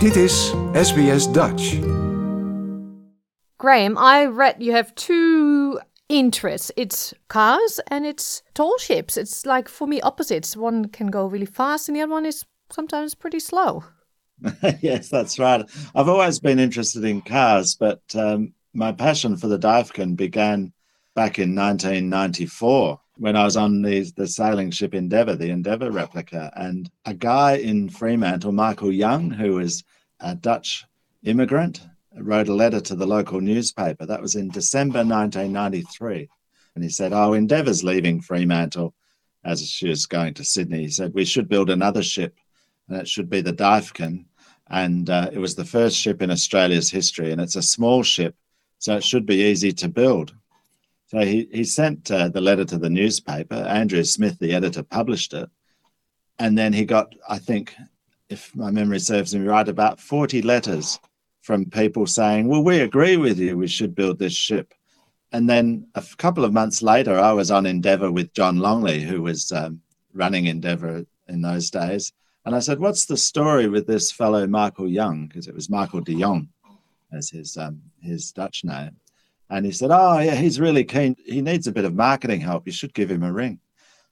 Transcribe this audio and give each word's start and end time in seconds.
Dit 0.00 0.16
is 0.16 0.54
SBS 0.72 1.32
Dutch. 1.32 1.76
Graeme, 3.58 3.98
I 3.98 4.24
read 4.26 4.54
you 4.58 4.72
have 4.72 4.94
two 4.94 5.78
interests. 6.08 6.72
It's 6.76 7.12
cars 7.28 7.80
and 7.90 8.06
it's 8.06 8.42
tall 8.54 8.78
ships. 8.78 9.18
It's 9.18 9.44
like 9.44 9.68
for 9.68 9.86
me 9.86 10.00
opposites. 10.00 10.56
One 10.56 10.88
can 10.88 11.10
go 11.10 11.26
really 11.26 11.44
fast 11.46 11.88
and 11.88 11.96
the 11.96 12.02
other 12.02 12.14
one 12.14 12.28
is 12.28 12.46
sometimes 12.70 13.14
pretty 13.14 13.40
slow. 13.40 13.84
yes, 14.80 15.10
that's 15.10 15.38
right. 15.38 15.70
I've 15.94 16.08
always 16.08 16.40
been 16.40 16.58
interested 16.58 17.04
in 17.04 17.20
cars, 17.20 17.76
but 17.76 18.00
um, 18.14 18.54
my 18.72 18.92
passion 18.92 19.36
for 19.36 19.48
the 19.48 19.58
Duyfken 19.58 20.16
began 20.16 20.72
back 21.14 21.38
in 21.38 21.54
1994 21.54 22.99
when 23.20 23.36
I 23.36 23.44
was 23.44 23.58
on 23.58 23.82
the, 23.82 24.10
the 24.16 24.26
sailing 24.26 24.70
ship 24.70 24.94
Endeavour, 24.94 25.36
the 25.36 25.50
Endeavour 25.50 25.90
replica. 25.90 26.50
And 26.56 26.90
a 27.04 27.12
guy 27.12 27.56
in 27.56 27.90
Fremantle, 27.90 28.50
Michael 28.50 28.90
Young, 28.90 29.30
who 29.30 29.56
was 29.56 29.84
a 30.20 30.34
Dutch 30.34 30.86
immigrant, 31.22 31.82
wrote 32.16 32.48
a 32.48 32.54
letter 32.54 32.80
to 32.80 32.94
the 32.94 33.06
local 33.06 33.42
newspaper. 33.42 34.06
That 34.06 34.22
was 34.22 34.36
in 34.36 34.48
December 34.48 35.00
1993. 35.00 36.30
And 36.74 36.82
he 36.82 36.88
said, 36.88 37.12
Oh, 37.12 37.34
Endeavour's 37.34 37.84
leaving 37.84 38.22
Fremantle 38.22 38.94
as 39.44 39.68
she 39.68 39.90
was 39.90 40.06
going 40.06 40.32
to 40.34 40.44
Sydney. 40.44 40.84
He 40.84 40.88
said, 40.88 41.12
We 41.12 41.26
should 41.26 41.46
build 41.46 41.68
another 41.68 42.02
ship, 42.02 42.38
and 42.88 42.96
it 42.96 43.06
should 43.06 43.28
be 43.28 43.42
the 43.42 43.52
Duyfken. 43.52 44.24
And 44.70 45.10
uh, 45.10 45.28
it 45.30 45.38
was 45.38 45.54
the 45.54 45.64
first 45.66 45.98
ship 45.98 46.22
in 46.22 46.30
Australia's 46.30 46.90
history, 46.90 47.32
and 47.32 47.40
it's 47.40 47.56
a 47.56 47.62
small 47.62 48.02
ship, 48.02 48.34
so 48.78 48.96
it 48.96 49.04
should 49.04 49.26
be 49.26 49.42
easy 49.42 49.72
to 49.72 49.88
build. 49.88 50.34
So 51.10 51.18
he, 51.18 51.48
he 51.50 51.64
sent 51.64 52.08
uh, 52.12 52.28
the 52.28 52.40
letter 52.40 52.64
to 52.66 52.78
the 52.78 52.88
newspaper. 52.88 53.56
Andrew 53.56 54.04
Smith, 54.04 54.38
the 54.38 54.54
editor, 54.54 54.84
published 54.84 55.34
it. 55.34 55.50
And 56.38 56.56
then 56.56 56.72
he 56.72 56.84
got, 56.84 57.12
I 57.28 57.38
think, 57.38 57.74
if 58.28 58.54
my 58.54 58.70
memory 58.70 59.00
serves 59.00 59.34
me 59.34 59.44
right, 59.44 59.68
about 59.68 59.98
40 59.98 60.42
letters 60.42 61.00
from 61.42 61.64
people 61.64 62.06
saying, 62.06 62.46
Well, 62.46 62.62
we 62.62 62.78
agree 62.78 63.16
with 63.16 63.40
you, 63.40 63.58
we 63.58 63.66
should 63.66 63.96
build 63.96 64.20
this 64.20 64.34
ship. 64.34 64.72
And 65.32 65.50
then 65.50 65.88
a 65.96 66.04
couple 66.16 66.44
of 66.44 66.52
months 66.52 66.80
later, 66.80 67.18
I 67.18 67.32
was 67.32 67.50
on 67.50 67.66
Endeavour 67.66 68.12
with 68.12 68.32
John 68.32 68.58
Longley, 68.58 69.00
who 69.00 69.20
was 69.20 69.50
um, 69.50 69.80
running 70.14 70.46
Endeavour 70.46 71.04
in 71.26 71.42
those 71.42 71.70
days. 71.70 72.12
And 72.44 72.54
I 72.54 72.60
said, 72.60 72.78
What's 72.78 73.06
the 73.06 73.16
story 73.16 73.68
with 73.68 73.88
this 73.88 74.12
fellow 74.12 74.46
Michael 74.46 74.88
Young? 74.88 75.26
Because 75.26 75.48
it 75.48 75.54
was 75.56 75.68
Michael 75.68 76.02
de 76.02 76.20
Jong 76.20 76.50
as 77.12 77.30
his, 77.30 77.56
um, 77.56 77.82
his 78.00 78.30
Dutch 78.30 78.62
name. 78.62 78.99
And 79.50 79.66
he 79.66 79.72
said, 79.72 79.90
Oh, 79.92 80.18
yeah, 80.18 80.36
he's 80.36 80.60
really 80.60 80.84
keen. 80.84 81.16
He 81.26 81.42
needs 81.42 81.66
a 81.66 81.72
bit 81.72 81.84
of 81.84 81.94
marketing 81.94 82.40
help. 82.40 82.66
You 82.66 82.72
should 82.72 82.94
give 82.94 83.10
him 83.10 83.24
a 83.24 83.32
ring. 83.32 83.58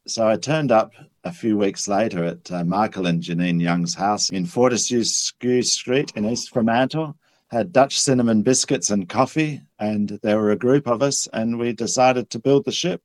So 0.06 0.26
I 0.26 0.36
turned 0.36 0.72
up 0.72 0.92
a 1.24 1.32
few 1.32 1.56
weeks 1.56 1.86
later 1.86 2.24
at 2.24 2.50
uh, 2.50 2.64
Michael 2.64 3.06
and 3.06 3.22
Janine 3.22 3.60
Young's 3.60 3.94
house 3.94 4.30
in 4.30 4.46
Fortescue 4.46 5.04
Street 5.04 6.12
in 6.16 6.24
East 6.24 6.50
Fremantle, 6.50 7.14
had 7.48 7.72
Dutch 7.72 8.00
cinnamon 8.00 8.42
biscuits 8.42 8.90
and 8.90 9.08
coffee, 9.08 9.60
and 9.78 10.18
there 10.22 10.38
were 10.38 10.50
a 10.50 10.56
group 10.56 10.88
of 10.88 11.02
us, 11.02 11.28
and 11.32 11.58
we 11.58 11.72
decided 11.72 12.30
to 12.30 12.38
build 12.38 12.64
the 12.64 12.72
ship. 12.72 13.02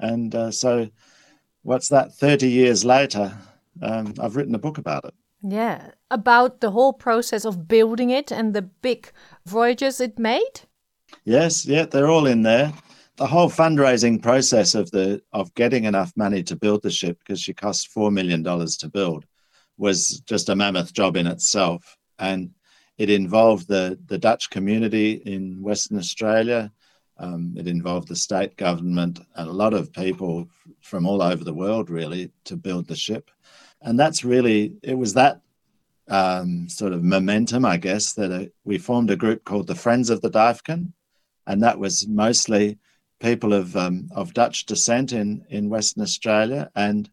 And 0.00 0.34
uh, 0.34 0.50
so, 0.50 0.88
what's 1.62 1.90
that, 1.90 2.14
30 2.14 2.48
years 2.48 2.84
later, 2.84 3.36
um, 3.82 4.14
I've 4.18 4.36
written 4.36 4.54
a 4.54 4.58
book 4.58 4.78
about 4.78 5.04
it. 5.04 5.14
Yeah, 5.42 5.90
about 6.10 6.60
the 6.60 6.70
whole 6.70 6.94
process 6.94 7.44
of 7.44 7.68
building 7.68 8.08
it 8.08 8.32
and 8.32 8.54
the 8.54 8.62
big 8.62 9.12
voyages 9.44 10.00
it 10.00 10.18
made? 10.18 10.62
Yes, 11.24 11.66
yeah, 11.66 11.86
they're 11.86 12.10
all 12.10 12.26
in 12.26 12.42
there. 12.42 12.72
The 13.16 13.26
whole 13.26 13.48
fundraising 13.48 14.20
process 14.20 14.74
of 14.74 14.90
the 14.90 15.22
of 15.32 15.54
getting 15.54 15.84
enough 15.84 16.12
money 16.16 16.42
to 16.44 16.56
build 16.56 16.82
the 16.82 16.90
ship 16.90 17.18
because 17.20 17.40
she 17.40 17.54
cost 17.54 17.88
four 17.88 18.10
million 18.10 18.42
dollars 18.42 18.76
to 18.78 18.88
build 18.88 19.24
was 19.76 20.20
just 20.20 20.48
a 20.48 20.56
mammoth 20.56 20.92
job 20.92 21.16
in 21.16 21.26
itself, 21.26 21.96
and 22.18 22.50
it 22.98 23.10
involved 23.10 23.68
the 23.68 23.98
the 24.06 24.18
Dutch 24.18 24.50
community 24.50 25.12
in 25.24 25.62
Western 25.62 25.98
Australia. 25.98 26.72
Um, 27.16 27.54
it 27.56 27.68
involved 27.68 28.08
the 28.08 28.16
state 28.16 28.56
government 28.56 29.20
and 29.36 29.48
a 29.48 29.52
lot 29.52 29.72
of 29.72 29.92
people 29.92 30.48
from 30.80 31.06
all 31.06 31.22
over 31.22 31.44
the 31.44 31.54
world, 31.54 31.88
really, 31.88 32.32
to 32.46 32.56
build 32.56 32.88
the 32.88 32.96
ship. 32.96 33.30
And 33.82 33.98
that's 33.98 34.24
really 34.24 34.74
it 34.82 34.98
was 34.98 35.14
that 35.14 35.40
um, 36.08 36.68
sort 36.68 36.92
of 36.92 37.02
momentum, 37.02 37.64
I 37.64 37.76
guess, 37.76 38.12
that 38.14 38.32
uh, 38.32 38.46
we 38.64 38.78
formed 38.78 39.10
a 39.10 39.16
group 39.16 39.44
called 39.44 39.66
the 39.66 39.74
Friends 39.74 40.10
of 40.10 40.20
the 40.20 40.30
Duyfken, 40.30 40.92
and 41.46 41.62
that 41.62 41.78
was 41.78 42.06
mostly 42.08 42.78
people 43.20 43.52
of 43.52 43.76
um, 43.76 44.08
of 44.14 44.34
Dutch 44.34 44.66
descent 44.66 45.12
in 45.12 45.44
in 45.48 45.70
Western 45.70 46.02
Australia, 46.02 46.70
and 46.74 47.08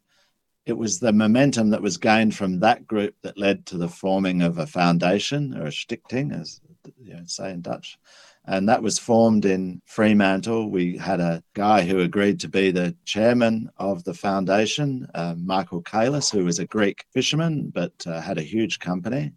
it 0.66 0.78
was 0.78 1.00
the 1.00 1.14
momentum 1.14 1.70
that 1.72 1.82
was 1.82 1.98
gained 1.98 2.36
from 2.36 2.60
that 2.60 2.86
group 2.86 3.16
that 3.24 3.38
led 3.38 3.66
to 3.68 3.78
the 3.78 3.90
forming 3.90 4.42
of 4.42 4.58
a 4.58 4.68
foundation 4.68 5.58
or 5.58 5.68
a 5.68 5.72
stichting, 5.72 6.40
as 6.40 6.62
you 7.00 7.14
know, 7.14 7.24
say 7.26 7.52
in 7.52 7.62
Dutch, 7.62 7.98
and 8.46 8.68
that 8.70 8.84
was 8.84 9.00
formed 9.00 9.46
in 9.46 9.82
Fremantle. 9.86 10.70
We 10.70 10.98
had 10.98 11.20
a 11.20 11.44
guy 11.54 11.84
who 11.84 12.00
agreed 12.00 12.40
to 12.42 12.50
be 12.50 12.72
the 12.72 12.96
chairman 13.06 13.70
of 13.78 14.04
the 14.04 14.14
foundation, 14.14 15.08
uh, 15.14 15.36
Michael 15.38 15.82
Kailis, 15.82 16.32
who 16.32 16.46
was 16.46 16.60
a 16.60 16.68
Greek 16.68 17.06
fisherman 17.14 17.72
but 17.74 17.94
uh, 18.06 18.22
had 18.22 18.38
a 18.38 18.44
huge 18.44 18.80
company 18.80 19.34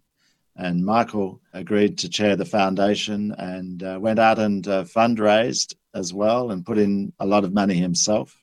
and 0.55 0.85
Michael 0.85 1.41
agreed 1.53 1.97
to 1.99 2.09
chair 2.09 2.35
the 2.35 2.45
foundation 2.45 3.33
and 3.37 3.83
uh, 3.83 3.97
went 3.99 4.19
out 4.19 4.39
and 4.39 4.67
uh, 4.67 4.83
fundraised 4.83 5.75
as 5.93 6.13
well 6.13 6.51
and 6.51 6.65
put 6.65 6.77
in 6.77 7.11
a 7.19 7.25
lot 7.25 7.43
of 7.43 7.53
money 7.53 7.75
himself. 7.75 8.37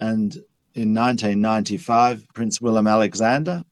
And 0.00 0.34
in 0.74 0.94
1995, 0.94 2.26
Prince 2.34 2.60
Willem 2.60 2.86
Alexander 2.86 3.64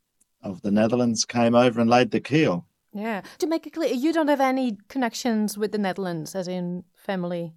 of 0.42 0.60
the 0.62 0.70
Netherlands 0.70 1.24
came 1.24 1.54
over 1.54 1.80
and 1.80 1.88
laid 1.88 2.10
the 2.10 2.20
keel. 2.20 2.66
Yeah. 2.92 3.22
To 3.38 3.46
make 3.46 3.66
it 3.66 3.72
clear, 3.72 3.92
you 3.92 4.12
don't 4.12 4.28
have 4.28 4.40
any 4.40 4.78
connections 4.88 5.56
with 5.56 5.72
the 5.72 5.78
Netherlands, 5.78 6.34
as 6.34 6.48
in 6.48 6.84
family. 6.96 7.54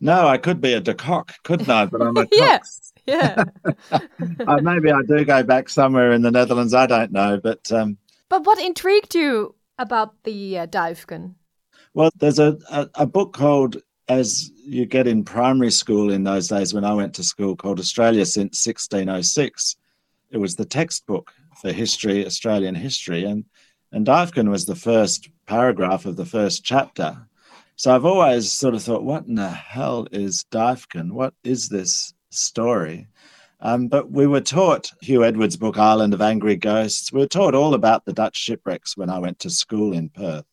No, 0.00 0.26
I 0.26 0.38
could 0.38 0.60
be 0.60 0.74
a 0.74 0.80
de 0.80 0.94
Kock, 0.94 1.32
couldn't 1.44 1.70
I? 1.70 1.86
But 1.86 2.02
I'm 2.02 2.16
a 2.16 2.26
yes. 2.32 2.92
Yeah. 3.06 3.44
uh, 3.90 4.60
maybe 4.62 4.90
I 4.90 5.00
do 5.02 5.24
go 5.24 5.42
back 5.42 5.68
somewhere 5.68 6.12
in 6.12 6.22
the 6.22 6.30
Netherlands. 6.30 6.74
I 6.74 6.86
don't 6.86 7.12
know, 7.12 7.40
but 7.42 7.70
um, 7.72 7.96
but 8.28 8.44
what 8.44 8.58
intrigued 8.58 9.14
you 9.14 9.54
about 9.78 10.22
the 10.24 10.58
uh? 10.58 11.34
Well, 11.94 12.10
there's 12.16 12.38
a, 12.38 12.58
a, 12.70 12.90
a, 12.96 13.06
book 13.06 13.32
called, 13.32 13.76
as 14.08 14.50
you 14.56 14.84
get 14.86 15.06
in 15.06 15.24
primary 15.24 15.70
school 15.70 16.10
in 16.10 16.24
those 16.24 16.48
days 16.48 16.74
when 16.74 16.84
I 16.84 16.92
went 16.92 17.14
to 17.14 17.22
school, 17.22 17.54
called 17.54 17.78
Australia 17.78 18.26
since 18.26 18.66
1606. 18.66 19.76
It 20.30 20.38
was 20.38 20.56
the 20.56 20.64
textbook 20.64 21.32
for 21.60 21.72
history, 21.72 22.26
Australian 22.26 22.74
history. 22.74 23.24
And, 23.24 23.44
and 23.92 24.06
Duyfken 24.06 24.50
was 24.50 24.66
the 24.66 24.74
first 24.74 25.28
paragraph 25.46 26.04
of 26.04 26.16
the 26.16 26.26
first 26.26 26.64
chapter. 26.64 27.16
So 27.76 27.94
I've 27.94 28.04
always 28.04 28.50
sort 28.50 28.74
of 28.74 28.82
thought, 28.82 29.04
what 29.04 29.26
in 29.26 29.36
the 29.36 29.50
hell 29.50 30.06
is 30.10 30.44
Duyfken? 30.50 31.12
What 31.12 31.34
is 31.44 31.68
this 31.68 32.14
story? 32.30 33.08
Um, 33.64 33.88
but 33.88 34.10
we 34.10 34.26
were 34.26 34.42
taught 34.42 34.92
Hugh 35.00 35.24
Edwards' 35.24 35.56
book, 35.56 35.78
Island 35.78 36.12
of 36.12 36.20
Angry 36.20 36.54
Ghosts. 36.54 37.10
We 37.10 37.20
were 37.20 37.26
taught 37.26 37.54
all 37.54 37.72
about 37.72 38.04
the 38.04 38.12
Dutch 38.12 38.36
shipwrecks 38.36 38.94
when 38.94 39.08
I 39.08 39.18
went 39.18 39.38
to 39.40 39.50
school 39.50 39.94
in 39.94 40.10
Perth. 40.10 40.44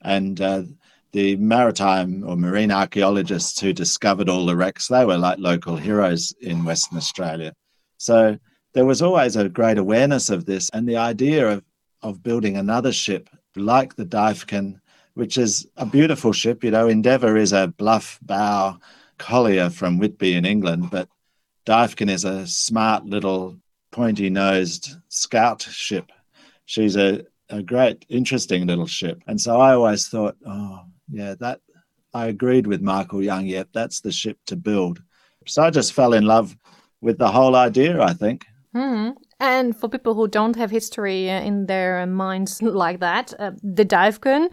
And 0.00 0.40
uh, 0.40 0.62
the 1.10 1.34
maritime 1.36 2.22
or 2.24 2.36
marine 2.36 2.70
archaeologists 2.70 3.58
who 3.60 3.72
discovered 3.72 4.28
all 4.28 4.46
the 4.46 4.54
wrecks, 4.54 4.86
they 4.86 5.04
were 5.04 5.18
like 5.18 5.40
local 5.40 5.76
heroes 5.76 6.32
in 6.40 6.64
Western 6.64 6.98
Australia. 6.98 7.52
So 7.98 8.38
there 8.74 8.84
was 8.84 9.02
always 9.02 9.34
a 9.34 9.48
great 9.48 9.78
awareness 9.78 10.30
of 10.30 10.44
this 10.44 10.70
and 10.70 10.88
the 10.88 10.98
idea 10.98 11.48
of, 11.48 11.64
of 12.02 12.22
building 12.22 12.56
another 12.56 12.92
ship 12.92 13.28
like 13.56 13.96
the 13.96 14.06
Duyfken, 14.06 14.78
which 15.14 15.36
is 15.36 15.66
a 15.78 15.86
beautiful 15.86 16.32
ship. 16.32 16.62
You 16.62 16.70
know, 16.70 16.86
Endeavour 16.86 17.36
is 17.36 17.52
a 17.52 17.74
bluff 17.76 18.20
bow 18.22 18.78
collier 19.18 19.68
from 19.68 19.98
Whitby 19.98 20.34
in 20.34 20.44
England, 20.44 20.90
but 20.92 21.08
Duyfken 21.66 22.08
is 22.08 22.24
a 22.24 22.46
smart 22.46 23.04
little 23.04 23.56
pointy 23.90 24.30
nosed 24.30 24.94
scout 25.08 25.62
ship. 25.62 26.12
She's 26.64 26.96
a, 26.96 27.24
a 27.50 27.62
great, 27.62 28.06
interesting 28.08 28.66
little 28.66 28.86
ship. 28.86 29.22
And 29.26 29.40
so 29.40 29.60
I 29.60 29.74
always 29.74 30.08
thought, 30.08 30.36
oh, 30.46 30.82
yeah, 31.10 31.34
that 31.40 31.60
I 32.14 32.26
agreed 32.26 32.66
with 32.66 32.80
Michael 32.80 33.22
Young. 33.22 33.46
Yep, 33.46 33.68
that's 33.72 34.00
the 34.00 34.12
ship 34.12 34.38
to 34.46 34.56
build. 34.56 35.02
So 35.46 35.62
I 35.62 35.70
just 35.70 35.92
fell 35.92 36.12
in 36.12 36.24
love 36.24 36.56
with 37.00 37.18
the 37.18 37.30
whole 37.30 37.56
idea, 37.56 38.00
I 38.00 38.14
think. 38.14 38.46
Mm-hmm. 38.74 39.10
And 39.40 39.76
for 39.76 39.88
people 39.88 40.14
who 40.14 40.28
don't 40.28 40.56
have 40.56 40.70
history 40.70 41.28
in 41.28 41.66
their 41.66 42.06
minds 42.06 42.62
like 42.62 43.00
that, 43.00 43.34
uh, 43.38 43.52
the 43.62 43.84
Duyfken, 43.84 44.50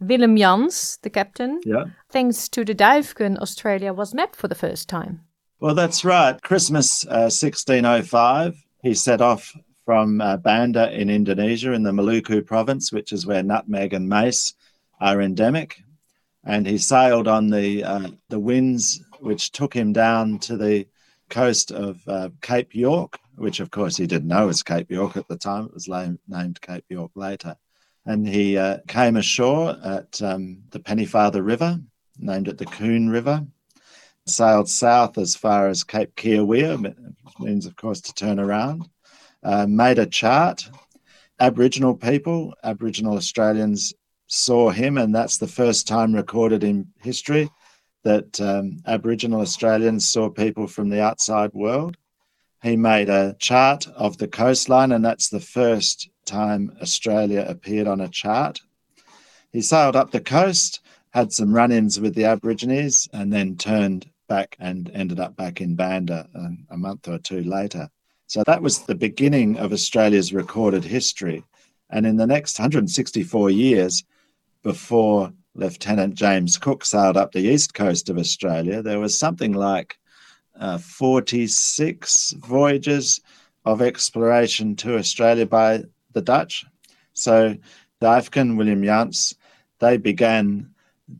Willem 0.00 0.36
Jans, 0.36 0.98
the 1.02 1.10
captain, 1.10 1.60
yeah. 1.64 1.84
thanks 2.10 2.48
to 2.50 2.64
the 2.64 2.74
Duyfken, 2.74 3.38
Australia 3.38 3.92
was 3.92 4.14
mapped 4.14 4.36
for 4.36 4.48
the 4.48 4.54
first 4.54 4.88
time. 4.88 5.20
Well, 5.60 5.74
that's 5.74 6.04
right. 6.04 6.40
Christmas 6.40 7.04
uh, 7.06 7.26
1605, 7.34 8.64
he 8.80 8.94
set 8.94 9.20
off 9.20 9.52
from 9.84 10.20
uh, 10.20 10.36
Banda 10.36 10.92
in 10.92 11.10
Indonesia 11.10 11.72
in 11.72 11.82
the 11.82 11.90
Maluku 11.90 12.46
province, 12.46 12.92
which 12.92 13.12
is 13.12 13.26
where 13.26 13.42
nutmeg 13.42 13.92
and 13.92 14.08
mace 14.08 14.54
are 15.00 15.20
endemic. 15.20 15.82
And 16.44 16.64
he 16.64 16.78
sailed 16.78 17.26
on 17.26 17.50
the, 17.50 17.82
uh, 17.82 18.08
the 18.28 18.38
winds, 18.38 19.02
which 19.18 19.50
took 19.50 19.74
him 19.74 19.92
down 19.92 20.38
to 20.40 20.56
the 20.56 20.86
coast 21.28 21.72
of 21.72 22.06
uh, 22.06 22.28
Cape 22.40 22.76
York, 22.76 23.18
which 23.34 23.58
of 23.58 23.72
course 23.72 23.96
he 23.96 24.06
didn't 24.06 24.28
know 24.28 24.46
was 24.46 24.62
Cape 24.62 24.92
York 24.92 25.16
at 25.16 25.26
the 25.26 25.36
time. 25.36 25.64
It 25.64 25.74
was 25.74 25.88
named 25.88 26.60
Cape 26.60 26.84
York 26.88 27.10
later. 27.16 27.56
and 28.06 28.26
he 28.26 28.56
uh, 28.56 28.78
came 28.86 29.16
ashore 29.16 29.76
at 29.84 30.22
um, 30.22 30.62
the 30.70 30.78
Pennefather 30.78 31.44
River, 31.44 31.80
named 32.16 32.46
it 32.46 32.58
the 32.58 32.64
Coon 32.64 33.10
River, 33.10 33.44
sailed 34.28 34.68
south 34.68 35.18
as 35.18 35.34
far 35.34 35.68
as 35.68 35.84
Cape 35.84 36.14
Keerweer, 36.16 36.94
means, 37.40 37.66
of 37.66 37.76
course, 37.76 38.00
to 38.02 38.14
turn 38.14 38.38
around, 38.38 38.88
uh, 39.42 39.66
made 39.66 39.98
a 39.98 40.06
chart. 40.06 40.68
Aboriginal 41.40 41.94
people, 41.94 42.54
Aboriginal 42.64 43.16
Australians 43.16 43.94
saw 44.26 44.70
him, 44.70 44.98
and 44.98 45.14
that's 45.14 45.38
the 45.38 45.46
first 45.46 45.86
time 45.86 46.14
recorded 46.14 46.64
in 46.64 46.86
history 47.00 47.50
that 48.04 48.40
um, 48.40 48.78
Aboriginal 48.86 49.40
Australians 49.40 50.08
saw 50.08 50.28
people 50.28 50.66
from 50.66 50.88
the 50.88 51.02
outside 51.02 51.52
world. 51.52 51.96
He 52.62 52.76
made 52.76 53.08
a 53.08 53.36
chart 53.38 53.86
of 53.88 54.18
the 54.18 54.28
coastline, 54.28 54.92
and 54.92 55.04
that's 55.04 55.28
the 55.28 55.40
first 55.40 56.08
time 56.24 56.76
Australia 56.82 57.44
appeared 57.48 57.86
on 57.86 58.00
a 58.00 58.08
chart. 58.08 58.60
He 59.52 59.62
sailed 59.62 59.96
up 59.96 60.10
the 60.10 60.20
coast, 60.20 60.80
had 61.10 61.32
some 61.32 61.54
run 61.54 61.72
ins 61.72 62.00
with 62.00 62.14
the 62.14 62.24
Aborigines, 62.24 63.08
and 63.12 63.32
then 63.32 63.56
turned 63.56 64.10
back 64.28 64.56
and 64.60 64.90
ended 64.94 65.18
up 65.18 65.36
back 65.36 65.60
in 65.60 65.74
Banda 65.74 66.28
a, 66.34 66.38
um, 66.38 66.66
a 66.70 66.76
month 66.76 67.08
or 67.08 67.18
two 67.18 67.42
later. 67.42 67.88
So 68.26 68.42
that 68.46 68.62
was 68.62 68.80
the 68.80 68.94
beginning 68.94 69.58
of 69.58 69.72
Australia's 69.72 70.32
recorded 70.32 70.84
history. 70.84 71.44
And 71.90 72.06
in 72.06 72.16
the 72.16 72.26
next 72.26 72.58
164 72.58 73.50
years, 73.50 74.04
before 74.62 75.32
Lieutenant 75.54 76.14
James 76.14 76.58
Cook 76.58 76.84
sailed 76.84 77.16
up 77.16 77.32
the 77.32 77.40
east 77.40 77.74
coast 77.74 78.10
of 78.10 78.18
Australia, 78.18 78.82
there 78.82 79.00
was 79.00 79.18
something 79.18 79.52
like 79.52 79.98
uh, 80.60 80.78
46 80.78 82.34
voyages 82.38 83.20
of 83.64 83.80
exploration 83.80 84.76
to 84.76 84.98
Australia 84.98 85.46
by 85.46 85.84
the 86.12 86.22
Dutch. 86.22 86.64
So 87.14 87.56
Duyfken, 88.00 88.56
Willem 88.56 88.82
Jansz, 88.82 89.34
they 89.78 89.96
began 89.96 90.70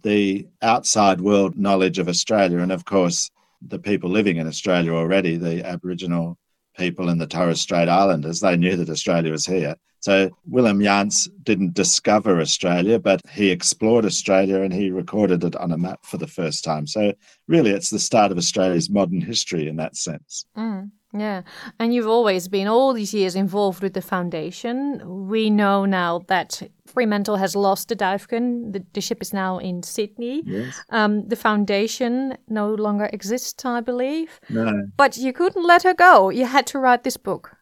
the 0.02 0.46
outside 0.62 1.20
world 1.20 1.56
knowledge 1.56 1.98
of 1.98 2.08
Australia. 2.08 2.58
And 2.58 2.72
of 2.72 2.84
course, 2.84 3.30
the 3.62 3.78
people 3.78 4.10
living 4.10 4.36
in 4.36 4.46
Australia 4.46 4.92
already, 4.92 5.36
the 5.36 5.66
Aboriginal 5.66 6.38
people 6.76 7.08
in 7.08 7.18
the 7.18 7.26
Torres 7.26 7.60
Strait 7.60 7.88
Islanders, 7.88 8.40
they 8.40 8.56
knew 8.56 8.76
that 8.76 8.90
Australia 8.90 9.32
was 9.32 9.46
here. 9.46 9.74
So 10.00 10.30
Willem 10.46 10.78
Jansz 10.78 11.28
didn't 11.42 11.74
discover 11.74 12.40
Australia, 12.40 13.00
but 13.00 13.20
he 13.32 13.50
explored 13.50 14.04
Australia 14.04 14.62
and 14.62 14.72
he 14.72 14.90
recorded 14.90 15.42
it 15.42 15.56
on 15.56 15.72
a 15.72 15.78
map 15.78 16.04
for 16.04 16.18
the 16.18 16.26
first 16.26 16.64
time. 16.64 16.86
So 16.86 17.12
really, 17.48 17.70
it's 17.70 17.90
the 17.90 17.98
start 17.98 18.30
of 18.30 18.38
Australia's 18.38 18.88
modern 18.88 19.20
history 19.20 19.66
in 19.66 19.76
that 19.76 19.96
sense. 19.96 20.46
Mm. 20.56 20.92
Yeah. 21.14 21.42
And 21.78 21.94
you've 21.94 22.06
always 22.06 22.48
been 22.48 22.68
all 22.68 22.92
these 22.92 23.14
years 23.14 23.34
involved 23.34 23.82
with 23.82 23.94
the 23.94 24.02
foundation. 24.02 25.28
We 25.28 25.48
know 25.48 25.86
now 25.86 26.20
that 26.28 26.62
Fremantle 26.86 27.36
has 27.36 27.56
lost 27.56 27.88
the 27.88 27.96
Duyfken. 27.96 28.72
The, 28.72 28.84
the 28.92 29.00
ship 29.00 29.22
is 29.22 29.32
now 29.32 29.58
in 29.58 29.82
Sydney. 29.82 30.42
Yes. 30.44 30.78
Um, 30.90 31.26
the 31.26 31.36
foundation 31.36 32.36
no 32.48 32.74
longer 32.74 33.08
exists, 33.12 33.64
I 33.64 33.80
believe. 33.80 34.38
No. 34.50 34.88
But 34.96 35.16
you 35.16 35.32
couldn't 35.32 35.66
let 35.66 35.82
her 35.82 35.94
go. 35.94 36.28
You 36.28 36.44
had 36.44 36.66
to 36.68 36.78
write 36.78 37.04
this 37.04 37.16
book. 37.16 37.56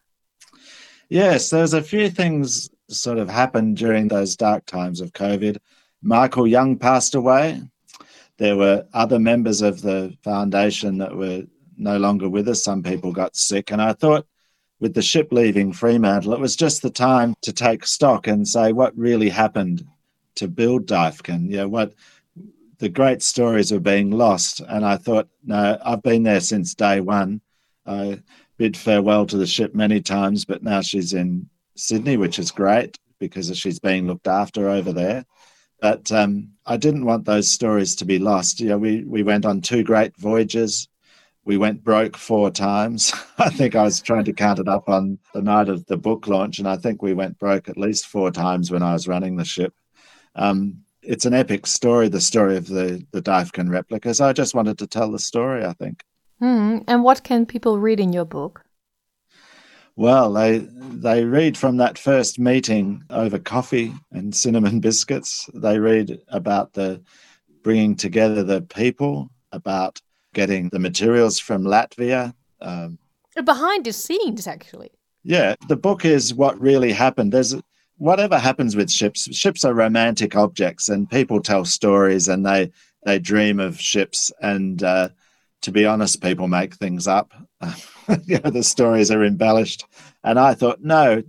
Yes, 1.09 1.51
there's 1.51 1.75
a 1.75 1.83
few 1.83 2.11
things 2.11 2.69
sort 2.89 3.19
of 3.19 3.29
happened 3.29 3.77
during 3.77 4.09
those 4.09 4.35
dark 4.35 4.67
times 4.67 5.01
of 5.01 5.13
COVID. 5.13 5.59
Michael 6.03 6.49
Young 6.49 6.77
passed 6.77 7.15
away. 7.15 7.63
There 8.39 8.57
were 8.57 8.85
other 8.93 9.19
members 9.19 9.63
of 9.63 9.83
the 9.83 10.17
foundation 10.23 10.99
that 10.99 11.17
were 11.17 11.45
no 11.77 11.99
longer 11.99 12.29
with 12.29 12.49
us. 12.49 12.63
Some 12.63 12.83
people 12.83 13.13
got 13.13 13.37
sick. 13.37 13.71
And 13.71 13.81
I 13.81 13.93
thought 13.93 14.27
with 14.81 14.95
the 14.95 15.03
ship 15.03 15.29
leaving 15.33 15.73
Fremantle, 15.73 16.33
it 16.33 16.41
was 16.41 16.57
just 16.57 16.83
the 16.83 16.91
time 16.91 17.35
to 17.43 17.53
take 17.53 17.87
stock 17.87 18.27
and 18.27 18.47
say 18.47 18.73
what 18.73 18.97
really 18.97 19.29
happened 19.29 19.87
to 20.37 20.49
build 20.49 20.87
Duyfken. 20.87 21.51
Yeah, 21.51 21.65
what 21.65 21.95
the 22.79 22.89
great 22.89 23.23
stories 23.23 23.73
are 23.73 23.81
being 23.81 24.11
lost. 24.11 24.61
And 24.61 24.85
I 24.85 24.97
thought, 24.97 25.29
no, 25.45 25.79
I've 25.85 26.03
been 26.03 26.23
there 26.23 26.41
since 26.41 26.75
day 26.75 27.01
one. 27.01 27.41
I 27.87 28.21
bid 28.59 28.77
farewell 28.77 29.27
to 29.27 29.37
the 29.37 29.47
ship 29.47 29.75
many 29.75 30.01
times, 30.01 30.45
but 30.45 30.63
now 30.63 30.81
she's 30.81 31.13
in 31.13 31.49
Sydney, 31.75 32.17
which 32.17 32.39
is 32.39 32.51
great 32.51 32.99
because 33.19 33.57
she's 33.57 33.79
being 33.79 34.07
looked 34.07 34.29
after 34.29 34.69
over 34.69 34.93
there. 34.93 35.25
But 35.81 36.11
um, 36.13 36.53
I 36.65 36.77
didn't 36.77 37.05
want 37.05 37.25
those 37.25 37.49
stories 37.49 37.97
to 37.97 38.05
be 38.05 38.19
lost. 38.19 38.61
You 38.61 38.71
know, 38.71 38.79
we, 38.79 39.05
we 39.05 39.23
went 39.23 39.47
on 39.47 39.61
two 39.61 39.83
great 39.83 40.17
voyages 40.17 40.89
we 41.47 41.57
went 41.57 41.85
broke 41.85 42.17
four 42.17 42.51
times. 42.51 43.15
I 43.39 43.49
think 43.49 43.75
I 43.75 43.85
was 43.85 44.03
trying 44.03 44.25
to 44.25 44.33
count 44.33 44.59
it 44.59 44.69
up 44.69 44.89
on 44.89 45.19
the 45.33 45.41
night 45.41 45.69
of 45.69 45.87
the 45.87 45.97
book 45.97 46.27
launch, 46.27 46.59
and 46.59 46.69
I 46.69 46.77
think 46.77 47.01
we 47.01 47.15
went 47.15 47.39
broke 47.39 47.69
at 47.69 47.79
least 47.79 48.07
four 48.07 48.31
times 48.31 48.71
when 48.71 48.83
I 48.83 48.93
was 48.93 49.09
running 49.09 49.37
the 49.37 49.45
ship. 49.45 49.73
Um, 50.35 50.83
it's 51.03 51.25
an 51.25 51.35
epic 51.35 51.69
story, 51.69 52.09
the 52.09 52.21
story 52.21 52.57
of 52.57 52.67
the 52.67 53.07
the 53.13 53.23
Duyfken 53.23 53.71
replicas. 53.71 54.21
I 54.21 54.33
just 54.33 54.55
wanted 54.55 54.77
to 54.79 54.89
tell 54.89 55.11
the 55.11 55.21
story. 55.21 55.65
I 55.65 55.73
think. 55.73 56.03
Mm, 56.43 56.85
and 56.89 57.03
what 57.03 57.23
can 57.23 57.47
people 57.47 57.79
read 57.79 58.01
in 58.01 58.13
your 58.13 58.27
book? 58.27 58.65
Well, 59.95 60.33
they 60.33 60.59
they 60.59 61.25
read 61.25 61.57
from 61.57 61.77
that 61.77 61.97
first 61.97 62.41
meeting 62.41 63.05
over 63.09 63.39
coffee 63.39 63.95
and 64.11 64.35
cinnamon 64.35 64.81
biscuits. 64.89 65.49
They 65.55 65.79
read 65.79 66.19
about 66.29 66.73
the 66.73 67.03
bringing 67.63 67.95
together 67.95 68.43
the 68.43 68.63
people, 68.63 69.31
about 69.53 70.01
getting 70.37 70.69
the 70.69 70.79
materials 70.79 71.41
from 71.41 71.65
Latvia. 71.65 72.35
Um, 72.61 72.99
Behind 73.43 73.85
the 73.87 73.93
scenes, 73.93 74.47
actually. 74.47 74.91
Yeah, 75.25 75.55
the 75.67 75.77
book 75.77 76.05
is 76.05 76.35
what 76.35 76.61
really 76.61 76.93
happened. 76.93 77.33
There's 77.33 77.57
whatever 77.97 78.39
happens 78.39 78.77
with 78.77 78.91
ships. 78.91 79.35
Ships 79.35 79.65
are 79.65 79.75
romantic 79.75 80.37
objects, 80.37 80.91
and 80.91 81.11
people 81.11 81.41
tell 81.41 81.65
stories, 81.65 82.29
and 82.29 82.45
they 82.45 82.71
they 83.05 83.19
dream 83.19 83.59
of 83.59 83.81
ships. 83.81 84.31
And 84.43 84.83
uh, 84.83 85.09
to 85.63 85.73
be 85.73 85.87
honest, 85.87 86.23
people 86.23 86.49
make 86.49 86.75
things 86.75 87.09
up. 87.09 87.33
you 88.27 88.39
know, 88.39 88.51
the 88.51 88.63
stories 88.63 89.11
are 89.11 89.25
embellished. 89.25 89.87
And 90.23 90.39
I 90.39 90.55
thought, 90.55 90.83
no, 90.83 91.23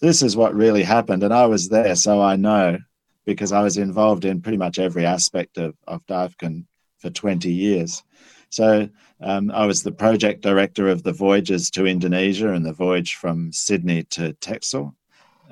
this 0.00 0.22
is 0.22 0.36
what 0.36 0.54
really 0.54 0.82
happened, 0.82 1.22
and 1.22 1.34
I 1.34 1.46
was 1.46 1.70
there, 1.70 1.96
so 1.96 2.20
I 2.20 2.36
know 2.36 2.78
because 3.24 3.52
I 3.52 3.62
was 3.62 3.78
involved 3.78 4.24
in 4.24 4.42
pretty 4.42 4.58
much 4.58 4.78
every 4.78 5.06
aspect 5.06 5.56
of 5.56 5.74
of 5.86 6.06
Duyfken 6.06 6.66
for 6.98 7.10
20 7.10 7.50
years. 7.50 8.02
So 8.50 8.88
um, 9.20 9.50
I 9.52 9.64
was 9.66 9.82
the 9.82 9.92
project 9.92 10.42
director 10.42 10.88
of 10.88 11.02
the 11.02 11.12
voyages 11.12 11.70
to 11.70 11.86
Indonesia 11.86 12.52
and 12.52 12.66
the 12.66 12.72
voyage 12.72 13.14
from 13.14 13.52
Sydney 13.52 14.02
to 14.10 14.32
Texel 14.34 14.94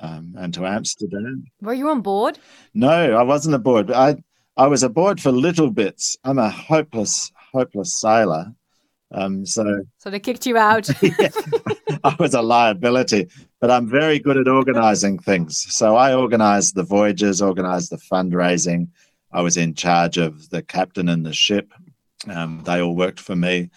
um, 0.01 0.35
and 0.37 0.53
to 0.55 0.67
Amsterdam. 0.67 1.45
Were 1.63 1.75
you 1.75 1.89
on 1.89 2.03
board? 2.03 2.39
No, 2.75 3.17
I 3.17 3.23
wasn't 3.23 3.55
aboard. 3.55 3.91
I 3.91 4.17
I 4.57 4.67
was 4.67 4.83
aboard 4.83 5.21
for 5.21 5.31
little 5.31 5.71
bits. 5.71 6.17
I'm 6.25 6.39
a 6.39 6.51
hopeless, 6.51 7.31
hopeless 7.53 7.95
sailor. 7.95 8.53
Um, 9.13 9.47
so, 9.47 9.85
so 9.99 10.11
they 10.11 10.19
kicked 10.19 10.47
you 10.47 10.57
out. 10.57 10.89
yeah, 11.03 11.31
I 12.03 12.17
was 12.19 12.35
a 12.35 12.43
liability, 12.43 13.29
but 13.61 13.71
I'm 13.71 13.89
very 13.89 14.19
good 14.19 14.37
at 14.37 14.49
organizing 14.49 15.19
things. 15.19 15.73
So 15.73 15.95
I 15.95 16.13
organized 16.13 16.75
the 16.75 16.83
voyages, 16.83 17.41
organized 17.41 17.91
the 17.91 17.97
fundraising. 17.97 18.89
I 19.33 19.43
was 19.43 19.57
in 19.57 19.75
charge 19.75 20.19
of 20.19 20.51
the 20.51 20.63
captain 20.63 21.09
and 21.09 21.25
the 21.25 21.33
ship. 21.33 21.73
Um, 22.31 22.63
they 22.65 22.81
all 22.81 22.97
worked 22.97 23.21
for 23.21 23.37
me. 23.37 23.71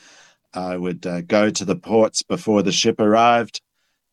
I 0.54 0.76
would 0.76 1.06
uh, 1.06 1.22
go 1.22 1.50
to 1.50 1.66
the 1.66 1.76
ports 1.76 2.24
before 2.24 2.62
the 2.62 2.72
ship 2.72 3.00
arrived, 3.00 3.62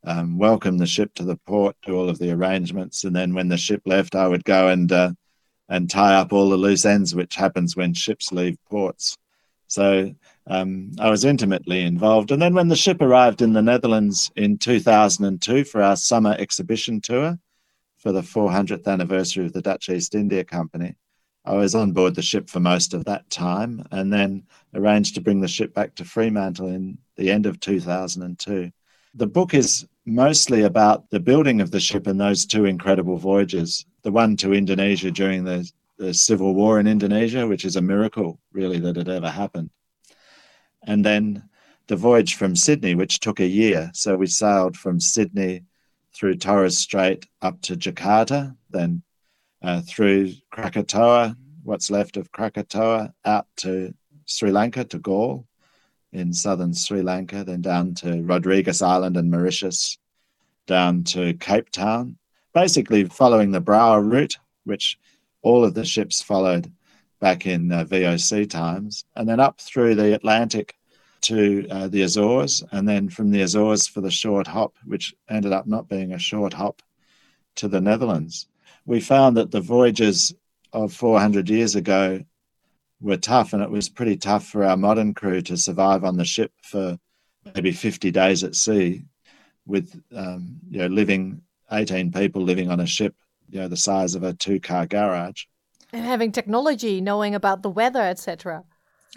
um, 0.04 0.38
welcome 0.38 0.78
the 0.78 0.86
ship 0.86 1.14
to 1.14 1.24
the 1.24 1.36
port, 1.36 1.76
do 1.84 1.96
all 1.96 2.08
of 2.08 2.18
the 2.18 2.30
arrangements, 2.30 3.04
and 3.04 3.14
then 3.14 3.34
when 3.34 3.48
the 3.48 3.56
ship 3.56 3.82
left, 3.84 4.14
I 4.14 4.28
would 4.28 4.44
go 4.44 4.68
and 4.68 4.90
uh, 4.90 5.12
and 5.68 5.90
tie 5.90 6.14
up 6.14 6.32
all 6.32 6.48
the 6.48 6.56
loose 6.56 6.84
ends, 6.84 7.14
which 7.14 7.34
happens 7.34 7.76
when 7.76 7.92
ships 7.92 8.32
leave 8.32 8.56
ports. 8.70 9.16
So 9.66 10.14
um, 10.46 10.92
I 10.98 11.10
was 11.10 11.24
intimately 11.24 11.82
involved. 11.82 12.30
And 12.30 12.40
then 12.40 12.54
when 12.54 12.68
the 12.68 12.76
ship 12.76 13.02
arrived 13.02 13.42
in 13.42 13.52
the 13.52 13.62
Netherlands 13.62 14.30
in 14.34 14.56
2002 14.56 15.64
for 15.64 15.82
our 15.82 15.96
summer 15.96 16.34
exhibition 16.38 17.02
tour 17.02 17.38
for 17.98 18.12
the 18.12 18.22
400th 18.22 18.86
anniversary 18.86 19.44
of 19.44 19.52
the 19.52 19.60
Dutch 19.60 19.90
East 19.90 20.14
India 20.14 20.42
Company, 20.42 20.94
I 21.48 21.54
was 21.54 21.74
on 21.74 21.92
board 21.92 22.14
the 22.14 22.20
ship 22.20 22.50
for 22.50 22.60
most 22.60 22.92
of 22.92 23.06
that 23.06 23.30
time 23.30 23.82
and 23.90 24.12
then 24.12 24.42
arranged 24.74 25.14
to 25.14 25.22
bring 25.22 25.40
the 25.40 25.48
ship 25.48 25.72
back 25.72 25.94
to 25.94 26.04
Fremantle 26.04 26.68
in 26.68 26.98
the 27.16 27.30
end 27.30 27.46
of 27.46 27.58
2002. 27.58 28.70
The 29.14 29.26
book 29.26 29.54
is 29.54 29.86
mostly 30.04 30.64
about 30.64 31.08
the 31.08 31.20
building 31.20 31.62
of 31.62 31.70
the 31.70 31.80
ship 31.80 32.06
and 32.06 32.20
those 32.20 32.44
two 32.44 32.66
incredible 32.66 33.16
voyages 33.16 33.86
the 34.02 34.12
one 34.12 34.36
to 34.36 34.52
Indonesia 34.52 35.10
during 35.10 35.44
the, 35.44 35.66
the 35.96 36.12
civil 36.12 36.54
war 36.54 36.80
in 36.80 36.86
Indonesia, 36.86 37.46
which 37.46 37.64
is 37.64 37.76
a 37.76 37.82
miracle, 37.82 38.38
really, 38.52 38.78
that 38.80 38.98
it 38.98 39.08
ever 39.08 39.30
happened. 39.30 39.70
And 40.82 41.02
then 41.02 41.48
the 41.86 41.96
voyage 41.96 42.34
from 42.34 42.56
Sydney, 42.56 42.94
which 42.94 43.20
took 43.20 43.40
a 43.40 43.46
year. 43.46 43.90
So 43.94 44.16
we 44.16 44.26
sailed 44.26 44.76
from 44.76 45.00
Sydney 45.00 45.64
through 46.14 46.36
Torres 46.36 46.76
Strait 46.76 47.26
up 47.40 47.62
to 47.62 47.74
Jakarta, 47.74 48.54
then 48.68 49.02
uh, 49.62 49.80
through 49.80 50.32
Krakatoa, 50.50 51.36
what's 51.62 51.90
left 51.90 52.16
of 52.16 52.32
Krakatoa, 52.32 53.12
out 53.24 53.46
to 53.56 53.94
Sri 54.26 54.50
Lanka, 54.50 54.84
to 54.84 54.98
Galle 54.98 55.46
in 56.12 56.32
southern 56.32 56.74
Sri 56.74 57.02
Lanka, 57.02 57.44
then 57.44 57.60
down 57.60 57.94
to 57.94 58.22
Rodrigues 58.22 58.82
Island 58.82 59.16
and 59.16 59.30
Mauritius, 59.30 59.98
down 60.66 61.04
to 61.04 61.34
Cape 61.34 61.70
Town. 61.70 62.16
basically 62.54 63.04
following 63.04 63.50
the 63.50 63.60
Brouwer 63.60 64.02
route, 64.02 64.38
which 64.64 64.98
all 65.42 65.64
of 65.64 65.74
the 65.74 65.84
ships 65.84 66.22
followed 66.22 66.72
back 67.20 67.46
in 67.46 67.70
uh, 67.70 67.84
VOC 67.84 68.48
times, 68.48 69.04
and 69.16 69.28
then 69.28 69.40
up 69.40 69.60
through 69.60 69.94
the 69.94 70.14
Atlantic 70.14 70.74
to 71.20 71.66
uh, 71.70 71.88
the 71.88 72.02
Azores, 72.02 72.62
and 72.72 72.88
then 72.88 73.08
from 73.08 73.30
the 73.30 73.42
Azores 73.42 73.86
for 73.86 74.00
the 74.00 74.10
short 74.10 74.46
hop, 74.46 74.76
which 74.84 75.14
ended 75.28 75.52
up 75.52 75.66
not 75.66 75.88
being 75.88 76.12
a 76.12 76.18
short 76.18 76.52
hop, 76.52 76.82
to 77.56 77.68
the 77.68 77.80
Netherlands. 77.80 78.46
We 78.88 79.00
found 79.00 79.36
that 79.36 79.50
the 79.50 79.60
voyages 79.60 80.34
of 80.72 80.94
400 80.94 81.50
years 81.50 81.74
ago 81.74 82.24
were 83.02 83.18
tough, 83.18 83.52
and 83.52 83.62
it 83.62 83.70
was 83.70 83.90
pretty 83.90 84.16
tough 84.16 84.46
for 84.46 84.64
our 84.64 84.78
modern 84.78 85.12
crew 85.12 85.42
to 85.42 85.58
survive 85.58 86.04
on 86.04 86.16
the 86.16 86.24
ship 86.24 86.52
for 86.62 86.98
maybe 87.54 87.70
50 87.70 88.10
days 88.10 88.42
at 88.44 88.54
sea, 88.54 89.02
with 89.66 89.94
um, 90.16 90.56
you 90.70 90.78
know 90.78 90.86
living 90.86 91.42
18 91.70 92.12
people 92.12 92.40
living 92.40 92.70
on 92.70 92.80
a 92.80 92.86
ship, 92.86 93.14
you 93.50 93.60
know 93.60 93.68
the 93.68 93.76
size 93.76 94.14
of 94.14 94.22
a 94.22 94.32
two-car 94.32 94.86
garage, 94.86 95.44
and 95.92 96.06
having 96.06 96.32
technology, 96.32 97.02
knowing 97.02 97.34
about 97.34 97.62
the 97.62 97.68
weather, 97.68 98.00
etc. 98.00 98.64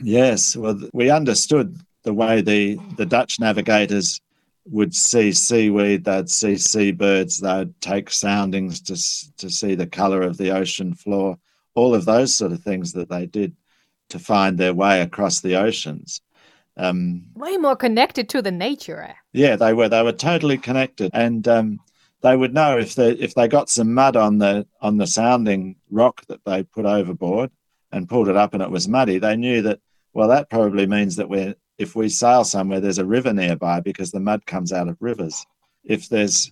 Yes, 0.03 0.53
well, 0.53 0.81
we 0.91 1.09
understood 1.09 1.79
the 2.03 2.13
way 2.13 2.41
the 2.41 2.77
the 2.97 3.05
Dutch 3.05 3.39
navigators 3.39 4.19
would 4.65 4.93
see 4.93 5.31
seaweed, 5.31 6.03
they'd 6.03 6.29
see 6.29 6.55
seabirds, 6.55 7.39
they'd 7.39 7.79
take 7.81 8.09
soundings 8.09 8.81
to 8.81 8.95
to 9.37 9.49
see 9.49 9.75
the 9.75 9.87
color 9.87 10.21
of 10.21 10.37
the 10.37 10.51
ocean 10.51 10.93
floor, 10.93 11.37
all 11.75 11.95
of 11.95 12.05
those 12.05 12.35
sort 12.35 12.51
of 12.51 12.61
things 12.61 12.93
that 12.93 13.09
they 13.09 13.25
did 13.25 13.55
to 14.09 14.19
find 14.19 14.57
their 14.57 14.73
way 14.73 15.01
across 15.01 15.41
the 15.41 15.55
oceans. 15.55 16.21
Um, 16.77 17.25
Way 17.35 17.57
more 17.57 17.75
connected 17.75 18.29
to 18.29 18.41
the 18.41 18.51
nature. 18.51 19.01
Eh? 19.01 19.13
Yeah, 19.33 19.55
they 19.55 19.73
were. 19.73 19.89
They 19.89 20.03
were 20.03 20.13
totally 20.13 20.57
connected, 20.57 21.11
and 21.13 21.47
um, 21.47 21.79
they 22.21 22.35
would 22.35 22.53
know 22.53 22.77
if 22.77 22.95
they 22.95 23.11
if 23.11 23.33
they 23.33 23.47
got 23.47 23.69
some 23.69 23.93
mud 23.93 24.15
on 24.15 24.37
the 24.37 24.65
on 24.79 24.97
the 24.97 25.07
sounding 25.07 25.75
rock 25.89 26.25
that 26.27 26.43
they 26.45 26.63
put 26.63 26.85
overboard 26.85 27.51
and 27.91 28.07
pulled 28.07 28.29
it 28.29 28.37
up 28.37 28.53
and 28.53 28.63
it 28.63 28.71
was 28.71 28.87
muddy. 28.87 29.17
They 29.19 29.35
knew 29.35 29.61
that 29.63 29.79
well, 30.13 30.29
that 30.29 30.49
probably 30.49 30.87
means 30.87 31.15
that 31.17 31.29
we're 31.29 31.55
if 31.81 31.95
we 31.95 32.09
sail 32.09 32.43
somewhere, 32.43 32.79
there's 32.79 32.99
a 32.99 33.05
river 33.05 33.33
nearby 33.33 33.79
because 33.79 34.11
the 34.11 34.19
mud 34.19 34.45
comes 34.45 34.71
out 34.71 34.87
of 34.87 34.97
rivers. 34.99 35.45
If 35.83 36.09
there's 36.09 36.51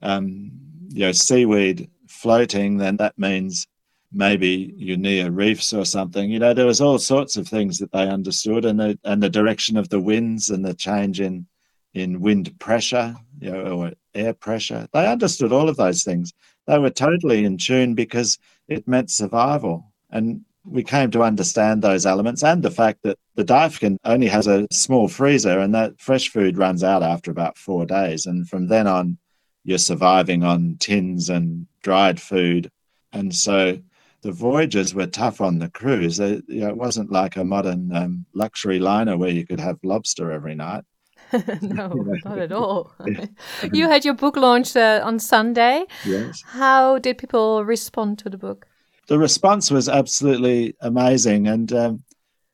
um, 0.00 0.52
you 0.88 1.06
know 1.06 1.12
seaweed 1.12 1.90
floating, 2.08 2.78
then 2.78 2.96
that 2.96 3.18
means 3.18 3.68
maybe 4.10 4.72
you're 4.76 4.96
near 4.96 5.30
reefs 5.30 5.72
or 5.72 5.84
something. 5.84 6.30
You 6.30 6.38
know, 6.38 6.54
there 6.54 6.66
was 6.66 6.80
all 6.80 6.98
sorts 6.98 7.36
of 7.36 7.46
things 7.46 7.78
that 7.78 7.92
they 7.92 8.08
understood, 8.08 8.64
and 8.64 8.80
the 8.80 8.98
and 9.04 9.22
the 9.22 9.28
direction 9.28 9.76
of 9.76 9.90
the 9.90 10.00
winds 10.00 10.50
and 10.50 10.64
the 10.64 10.74
change 10.74 11.20
in 11.20 11.46
in 11.92 12.20
wind 12.20 12.58
pressure, 12.58 13.14
you 13.40 13.50
know, 13.50 13.64
or 13.64 13.92
air 14.14 14.32
pressure. 14.32 14.88
They 14.92 15.06
understood 15.06 15.52
all 15.52 15.68
of 15.68 15.76
those 15.76 16.04
things. 16.04 16.32
They 16.66 16.78
were 16.78 16.90
totally 16.90 17.44
in 17.44 17.58
tune 17.58 17.94
because 17.94 18.38
it 18.68 18.88
meant 18.88 19.10
survival. 19.10 19.92
And 20.10 20.44
we 20.64 20.82
came 20.82 21.10
to 21.10 21.22
understand 21.22 21.82
those 21.82 22.06
elements 22.06 22.42
and 22.42 22.62
the 22.62 22.70
fact 22.70 23.00
that 23.02 23.18
the 23.34 23.44
Duyfken 23.44 23.96
only 24.04 24.26
has 24.26 24.46
a 24.46 24.66
small 24.70 25.08
freezer 25.08 25.58
and 25.58 25.74
that 25.74 25.98
fresh 25.98 26.28
food 26.28 26.58
runs 26.58 26.84
out 26.84 27.02
after 27.02 27.30
about 27.30 27.56
four 27.56 27.86
days. 27.86 28.26
And 28.26 28.48
from 28.48 28.68
then 28.68 28.86
on, 28.86 29.18
you're 29.64 29.78
surviving 29.78 30.44
on 30.44 30.76
tins 30.78 31.30
and 31.30 31.66
dried 31.82 32.20
food. 32.20 32.70
And 33.12 33.34
so 33.34 33.78
the 34.22 34.32
voyages 34.32 34.94
were 34.94 35.06
tough 35.06 35.40
on 35.40 35.58
the 35.58 35.70
crews. 35.70 36.18
They, 36.18 36.42
you 36.46 36.60
know, 36.60 36.68
it 36.68 36.76
wasn't 36.76 37.10
like 37.10 37.36
a 37.36 37.44
modern 37.44 37.94
um, 37.94 38.26
luxury 38.34 38.78
liner 38.78 39.16
where 39.16 39.30
you 39.30 39.46
could 39.46 39.60
have 39.60 39.78
lobster 39.82 40.30
every 40.30 40.54
night. 40.54 40.84
no, 41.62 41.88
not 42.24 42.38
at 42.38 42.52
all. 42.52 42.92
you 43.72 43.88
had 43.88 44.04
your 44.04 44.14
book 44.14 44.36
launch 44.36 44.76
uh, 44.76 45.00
on 45.02 45.18
Sunday. 45.18 45.84
Yes. 46.04 46.42
How 46.46 46.98
did 46.98 47.18
people 47.18 47.64
respond 47.64 48.18
to 48.18 48.30
the 48.30 48.38
book? 48.38 48.66
The 49.10 49.18
response 49.18 49.72
was 49.72 49.88
absolutely 49.88 50.76
amazing. 50.80 51.48
And 51.48 51.72
um, 51.72 52.04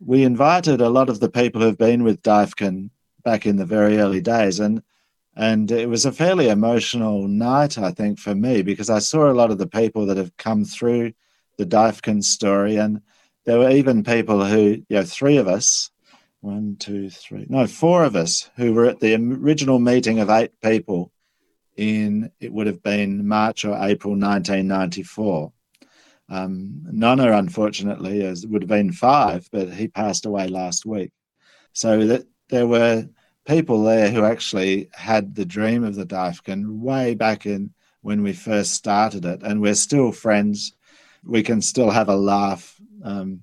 we 0.01 0.25
invited 0.25 0.81
a 0.81 0.89
lot 0.89 1.11
of 1.11 1.21
the 1.21 1.29
people 1.29 1.61
who've 1.61 1.77
been 1.77 2.03
with 2.03 2.23
Duyfken 2.23 2.89
back 3.23 3.45
in 3.45 3.57
the 3.57 3.67
very 3.67 3.99
early 3.99 4.23
days. 4.23 4.59
And 4.59 4.83
and 5.37 5.71
it 5.71 5.87
was 5.87 6.07
a 6.07 6.13
fairly 6.13 6.49
emotional 6.49 7.29
night, 7.29 7.77
I 7.77 7.91
think, 7.91 8.19
for 8.19 8.35
me, 8.35 8.63
because 8.63 8.89
I 8.89 9.01
saw 9.01 9.31
a 9.31 9.37
lot 9.37 9.51
of 9.51 9.59
the 9.59 9.67
people 9.67 10.07
that 10.07 10.17
have 10.17 10.35
come 10.39 10.65
through 10.65 11.13
the 11.59 11.67
Duyfken 11.67 12.25
story. 12.25 12.77
And 12.77 13.03
there 13.45 13.59
were 13.59 13.69
even 13.69 14.03
people 14.03 14.43
who, 14.43 14.83
you 14.89 14.97
know, 14.97 15.03
three 15.03 15.37
of 15.37 15.49
us, 15.49 15.91
one, 16.41 16.77
two, 16.79 17.11
three, 17.11 17.45
no, 17.51 17.67
four 17.67 18.03
of 18.03 18.17
us 18.17 18.49
who 18.57 18.73
were 18.73 18.87
at 18.87 19.01
the 19.01 19.15
original 19.15 19.79
meeting 19.79 20.21
of 20.21 20.31
eight 20.31 20.59
people 20.63 21.13
in, 21.77 22.33
it 22.41 22.51
would 22.51 22.67
have 22.67 22.83
been 22.83 23.29
March 23.29 23.67
or 23.67 23.77
April 23.77 24.15
1994. 24.15 25.53
Um, 26.29 26.83
Nonna, 26.91 27.33
unfortunately, 27.33 28.25
as 28.25 28.47
would 28.47 28.63
have 28.63 28.69
been 28.69 28.93
five, 28.93 29.49
but 29.53 29.73
he 29.73 29.89
passed 29.89 30.27
away 30.27 30.49
last 30.49 30.85
week. 30.85 31.13
So 31.73 32.07
that 32.07 32.27
there 32.49 32.67
were 32.67 33.07
people 33.47 33.85
there 33.85 34.11
who 34.11 34.25
actually 34.25 34.89
had 34.93 35.35
the 35.35 35.45
dream 35.45 35.85
of 35.85 35.95
the 35.95 36.07
Duyfken 36.07 36.81
way 36.81 37.15
back 37.15 37.47
in 37.47 37.73
when 38.03 38.23
we 38.23 38.33
first 38.33 38.75
started 38.75 39.25
it, 39.25 39.43
and 39.43 39.61
we're 39.61 39.75
still 39.75 40.13
friends. 40.13 40.73
We 41.25 41.43
can 41.43 41.61
still 41.61 41.91
have 41.91 42.09
a 42.09 42.17
laugh 42.17 42.81
um, 43.03 43.43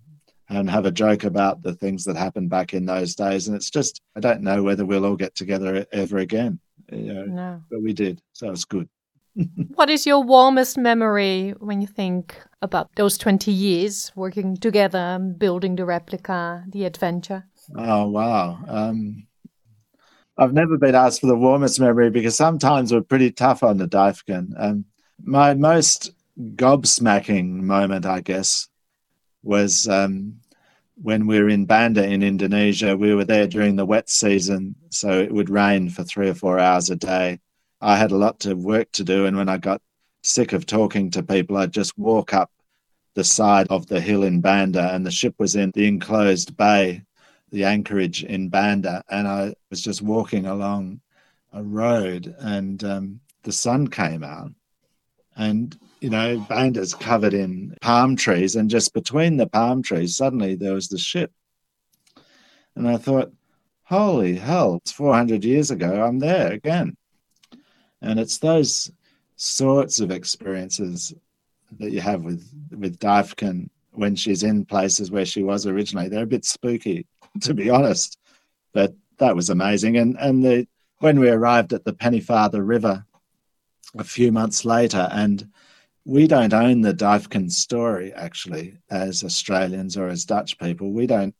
and 0.50 0.70
have 0.70 0.86
a 0.86 0.92
joke 0.92 1.24
about 1.24 1.64
the 1.64 1.74
things 1.74 2.04
that 2.06 2.16
happened 2.16 2.50
back 2.50 2.74
in 2.74 2.86
those 2.86 3.16
days. 3.16 3.48
And 3.48 3.56
it's 3.56 3.70
just, 3.70 4.02
I 4.16 4.20
don't 4.20 4.42
know 4.42 4.64
whether 4.64 4.86
we'll 4.86 5.06
all 5.06 5.16
get 5.16 5.36
together 5.36 5.86
ever 5.92 6.18
again. 6.18 6.60
You 6.92 7.14
know, 7.14 7.26
No. 7.26 7.64
But 7.70 7.82
we 7.82 7.94
did. 7.94 8.22
So 8.34 8.52
it's 8.52 8.66
good. 8.66 8.88
What 9.76 9.90
is 9.90 10.06
your 10.06 10.22
warmest 10.22 10.78
memory 10.78 11.56
when 11.60 11.82
you 11.82 11.88
think 11.88 12.40
about 12.62 12.90
those 12.96 13.18
20 13.18 13.52
years 13.52 14.12
working 14.16 14.56
together, 14.56 15.20
building 15.38 15.76
the 15.76 15.86
replica, 15.86 16.64
the 16.70 16.86
adventure? 16.86 17.46
Oh, 17.76 18.08
wow. 18.10 18.60
Um, 18.68 19.28
I've 20.38 20.54
never 20.54 20.78
been 20.78 20.96
asked 20.96 21.22
for 21.22 21.28
the 21.28 21.36
warmest 21.36 21.80
memory 21.80 22.10
because 22.10 22.36
sometimes 22.36 22.92
we're 22.92 23.02
pretty 23.02 23.32
tough 23.32 23.64
on 23.64 23.78
the 23.78 23.88
Duyfken. 23.88 24.54
Um, 24.58 24.86
my 25.24 25.54
most 25.54 26.12
gobsmacking 26.56 27.62
moment, 27.62 28.06
I 28.06 28.22
guess, 28.22 28.68
was 29.44 29.88
um, 29.88 30.40
when 30.96 31.28
we 31.28 31.40
were 31.40 31.50
in 31.50 31.66
Banda 31.66 32.04
in 32.04 32.24
Indonesia. 32.24 32.98
We 32.98 33.14
were 33.14 33.26
there 33.26 33.48
during 33.48 33.76
the 33.76 33.86
wet 33.86 34.10
season, 34.10 34.76
so 34.90 35.20
it 35.20 35.32
would 35.32 35.50
rain 35.50 35.90
for 35.90 36.04
three 36.04 36.30
or 36.30 36.34
four 36.34 36.60
hours 36.60 36.90
a 36.90 36.96
day. 36.96 37.40
I 37.84 37.98
had 37.98 38.12
a 38.12 38.18
lot 38.18 38.46
of 38.46 38.64
work 38.64 38.90
to 38.94 39.04
do, 39.04 39.26
and 39.26 39.36
when 39.36 39.50
I 39.50 39.58
got 39.58 39.82
sick 40.24 40.54
of 40.54 40.66
talking 40.66 41.12
to 41.12 41.22
people, 41.22 41.58
I'd 41.58 41.74
just 41.74 41.98
walk 41.98 42.34
up 42.34 42.50
the 43.14 43.26
side 43.26 43.68
of 43.70 43.88
the 43.88 44.00
hill 44.00 44.24
in 44.24 44.40
Banda, 44.40 44.94
and 44.94 45.06
the 45.06 45.12
ship 45.12 45.36
was 45.38 45.56
in 45.56 45.72
the 45.76 45.86
enclosed 45.86 46.56
bay, 46.56 47.04
the 47.52 47.66
anchorage 47.66 48.24
in 48.24 48.48
Banda, 48.48 49.04
and 49.10 49.28
I 49.28 49.54
was 49.70 49.82
just 49.82 50.02
walking 50.02 50.46
along 50.46 51.02
a 51.52 51.62
road, 51.62 52.34
and 52.40 52.82
um, 52.86 53.20
the 53.44 53.52
sun 53.52 53.90
came 53.90 54.24
out, 54.24 54.52
and 55.36 55.78
you 56.00 56.10
know, 56.10 56.40
Banda's 56.40 56.94
covered 56.94 57.34
in 57.34 57.76
palm 57.82 58.16
trees, 58.16 58.56
and 58.56 58.70
just 58.70 58.94
between 58.94 59.36
the 59.36 59.48
palm 59.48 59.84
trees, 59.84 60.16
suddenly 60.16 60.56
there 60.56 60.74
was 60.74 60.88
the 60.88 60.98
ship. 60.98 61.34
And 62.76 62.88
I 62.88 62.96
thought, 62.96 63.34
holy 63.84 64.36
hell, 64.36 64.76
it's 64.76 64.92
400 64.94 65.44
years 65.44 65.70
ago, 65.70 66.02
I'm 66.02 66.20
there 66.20 66.52
again. 66.54 66.96
And 68.04 68.20
it's 68.20 68.38
those 68.38 68.92
sorts 69.36 70.00
of 70.00 70.12
experiences 70.12 71.14
that 71.80 71.92
you 71.92 72.02
have 72.02 72.24
with, 72.24 72.48
with 72.72 73.00
Duyfken 73.00 73.70
when 73.92 74.16
she's 74.16 74.44
in 74.44 74.66
places 74.66 75.12
where 75.12 75.26
she 75.26 75.44
was 75.44 75.66
originally. 75.66 76.10
They're 76.10 76.24
a 76.24 76.28
bit 76.28 76.46
spooky, 76.46 77.08
to 77.42 77.54
be 77.54 77.66
mm-hmm. 77.66 77.76
honest, 77.76 78.18
but 78.74 78.94
that 79.18 79.36
was 79.36 79.50
amazing. 79.50 79.98
And, 79.98 80.18
and 80.20 80.44
the, 80.44 80.68
when 81.00 81.20
we 81.20 81.30
arrived 81.30 81.74
at 81.74 81.84
the 81.86 81.94
Pennefather 81.94 82.66
River 82.66 83.06
a 83.98 84.04
few 84.04 84.32
months 84.32 84.66
later, 84.66 85.08
and 85.12 85.48
we 86.06 86.28
don't 86.28 86.54
own 86.54 86.82
the 86.82 86.94
Duyfken 86.94 87.52
story 87.52 88.14
actually 88.14 88.78
as 88.90 89.24
Australians 89.24 89.98
or 89.98 90.08
as 90.08 90.26
Dutch 90.26 90.58
people. 90.58 90.92
We 90.92 91.08
don't 91.08 91.36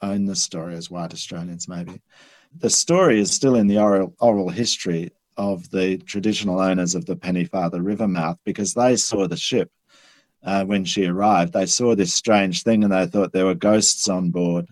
own 0.00 0.24
the 0.24 0.36
story 0.36 0.74
as 0.74 0.90
white 0.90 1.12
Australians, 1.12 1.68
maybe. 1.68 2.00
The 2.56 2.70
story 2.70 3.20
is 3.20 3.30
still 3.30 3.56
in 3.56 3.66
the 3.66 3.78
oral, 3.78 4.14
oral 4.20 4.48
history 4.48 5.10
of 5.38 5.70
the 5.70 5.96
traditional 5.98 6.60
owners 6.60 6.94
of 6.94 7.06
the 7.06 7.16
Pennefather 7.16 7.82
River 7.82 8.08
mouth 8.08 8.38
because 8.44 8.74
they 8.74 8.96
saw 8.96 9.26
the 9.26 9.36
ship 9.36 9.70
uh, 10.42 10.64
when 10.64 10.84
she 10.84 11.06
arrived. 11.06 11.52
They 11.52 11.66
saw 11.66 11.94
this 11.94 12.12
strange 12.12 12.64
thing 12.64 12.84
and 12.84 12.92
they 12.92 13.06
thought 13.06 13.32
there 13.32 13.46
were 13.46 13.54
ghosts 13.54 14.08
on 14.08 14.30
board 14.30 14.66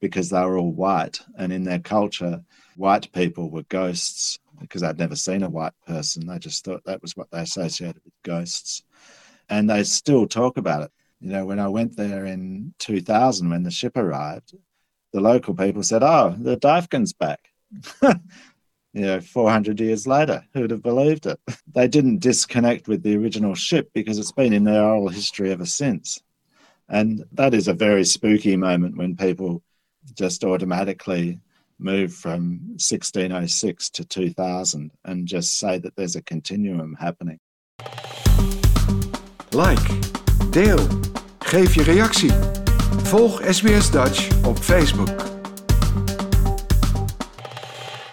because 0.00 0.28
they 0.28 0.40
were 0.40 0.58
all 0.58 0.72
white. 0.72 1.20
And 1.38 1.52
in 1.52 1.62
their 1.62 1.78
culture, 1.78 2.42
white 2.76 3.10
people 3.12 3.48
were 3.50 3.62
ghosts 3.62 4.38
because 4.60 4.82
I'd 4.82 4.98
never 4.98 5.16
seen 5.16 5.44
a 5.44 5.48
white 5.48 5.72
person. 5.86 6.26
They 6.26 6.38
just 6.38 6.64
thought 6.64 6.84
that 6.84 7.00
was 7.00 7.16
what 7.16 7.30
they 7.30 7.40
associated 7.40 8.02
with 8.04 8.14
ghosts. 8.24 8.82
And 9.48 9.70
they 9.70 9.84
still 9.84 10.26
talk 10.26 10.56
about 10.56 10.82
it. 10.82 10.90
You 11.20 11.30
know, 11.30 11.46
when 11.46 11.60
I 11.60 11.68
went 11.68 11.96
there 11.96 12.26
in 12.26 12.74
2000, 12.80 13.48
when 13.48 13.62
the 13.62 13.70
ship 13.70 13.96
arrived, 13.96 14.54
the 15.12 15.20
local 15.20 15.54
people 15.54 15.84
said, 15.84 16.02
Oh, 16.02 16.34
the 16.36 16.56
Duyfken's 16.56 17.12
back. 17.12 17.48
you 18.92 19.02
know, 19.02 19.20
400 19.20 19.80
years 19.80 20.06
later. 20.06 20.44
Who'd 20.52 20.70
have 20.70 20.82
believed 20.82 21.26
it? 21.26 21.38
They 21.74 21.88
didn't 21.88 22.18
disconnect 22.18 22.86
with 22.86 23.02
the 23.02 23.16
original 23.16 23.54
ship 23.54 23.90
because 23.94 24.18
it's 24.18 24.32
been 24.32 24.52
in 24.52 24.64
their 24.64 24.82
oral 24.82 25.08
history 25.08 25.50
ever 25.50 25.64
since. 25.64 26.20
And 26.88 27.24
that 27.32 27.54
is 27.54 27.66
a 27.66 27.72
very 27.72 28.04
spooky 28.04 28.56
moment 28.56 28.98
when 28.98 29.16
people 29.16 29.62
just 30.14 30.44
automatically 30.44 31.40
move 31.78 32.12
from 32.12 32.60
1606 32.76 33.90
to 33.90 34.04
2000 34.04 34.90
and 35.04 35.26
just 35.26 35.58
say 35.58 35.78
that 35.78 35.96
there's 35.96 36.16
a 36.16 36.22
continuum 36.22 36.94
happening. 37.00 37.38
Like, 39.52 39.88
deel, 40.50 40.86
geef 41.38 41.74
je 41.74 41.82
reactie. 41.82 42.32
Volg 43.02 43.40
SBS 43.40 43.90
Dutch 43.90 44.28
op 44.44 44.58
Facebook. 44.58 45.41